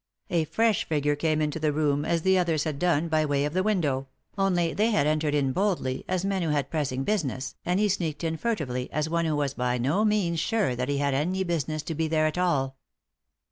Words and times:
A 0.31 0.45
fresh 0.45 0.83
figure 0.85 1.15
came 1.15 1.43
into 1.43 1.59
the 1.59 1.71
room, 1.71 2.05
as 2.05 2.23
the 2.23 2.35
others 2.35 2.63
had 2.63 2.79
done, 2.79 3.07
by 3.07 3.23
way 3.23 3.45
of 3.45 3.53
the 3.53 3.61
window; 3.61 4.07
only 4.35 4.73
they 4.73 4.89
had 4.89 5.05
entered 5.05 5.35
in 5.35 5.51
boldly, 5.51 6.03
as 6.07 6.25
men 6.25 6.41
who 6.41 6.49
had 6.49 6.71
pressing 6.71 7.03
business, 7.03 7.53
and 7.63 7.79
he 7.79 7.87
sneaked 7.87 8.23
in 8.23 8.35
furtively, 8.37 8.91
as 8.91 9.09
one 9.11 9.25
who 9.25 9.35
was 9.35 9.53
by 9.53 9.77
no 9.77 10.03
means 10.03 10.41
sore 10.41 10.75
that 10.75 10.89
he 10.89 10.97
had 10.97 11.13
any 11.13 11.43
business 11.43 11.83
to 11.83 11.93
be 11.93 12.07
there 12.07 12.25
at 12.25 12.39
all. 12.39 12.77